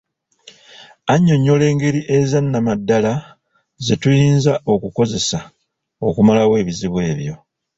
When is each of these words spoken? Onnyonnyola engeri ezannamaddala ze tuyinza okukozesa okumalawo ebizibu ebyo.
Onnyonnyola 1.13 1.63
engeri 1.71 2.01
ezannamaddala 2.17 3.13
ze 3.85 3.95
tuyinza 4.01 4.53
okukozesa 4.73 5.39
okumalawo 6.07 6.53
ebizibu 6.61 6.97
ebyo. 7.11 7.35